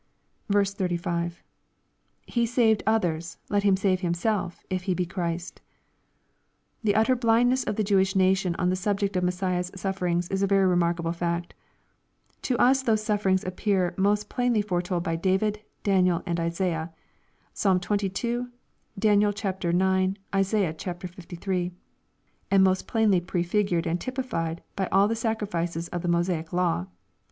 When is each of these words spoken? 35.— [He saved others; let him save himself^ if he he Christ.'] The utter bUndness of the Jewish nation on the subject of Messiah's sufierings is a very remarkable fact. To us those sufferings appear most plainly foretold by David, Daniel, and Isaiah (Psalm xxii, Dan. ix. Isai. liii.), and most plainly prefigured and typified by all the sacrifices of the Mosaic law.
35.— 0.51 1.43
[He 2.25 2.47
saved 2.47 2.81
others; 2.87 3.37
let 3.51 3.61
him 3.61 3.77
save 3.77 4.01
himself^ 4.01 4.53
if 4.67 4.85
he 4.85 4.95
he 4.97 5.05
Christ.'] 5.05 5.61
The 6.83 6.95
utter 6.95 7.15
bUndness 7.15 7.63
of 7.67 7.75
the 7.75 7.83
Jewish 7.83 8.15
nation 8.15 8.55
on 8.55 8.71
the 8.71 8.75
subject 8.75 9.15
of 9.15 9.23
Messiah's 9.23 9.69
sufierings 9.75 10.27
is 10.31 10.41
a 10.41 10.47
very 10.47 10.65
remarkable 10.65 11.11
fact. 11.13 11.53
To 12.41 12.57
us 12.57 12.81
those 12.81 13.03
sufferings 13.03 13.43
appear 13.43 13.93
most 13.95 14.27
plainly 14.27 14.63
foretold 14.63 15.03
by 15.03 15.17
David, 15.17 15.59
Daniel, 15.83 16.23
and 16.25 16.39
Isaiah 16.39 16.91
(Psalm 17.53 17.79
xxii, 17.79 18.47
Dan. 18.97 19.21
ix. 19.21 19.39
Isai. 19.41 20.73
liii.), 21.45 21.71
and 22.49 22.63
most 22.63 22.87
plainly 22.87 23.21
prefigured 23.21 23.85
and 23.85 24.01
typified 24.01 24.63
by 24.75 24.87
all 24.87 25.07
the 25.07 25.15
sacrifices 25.15 25.89
of 25.89 26.01
the 26.01 26.07
Mosaic 26.07 26.51
law. 26.51 26.87